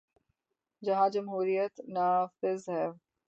[0.81, 2.85] جہاں جمہوریت نافذ ہے۔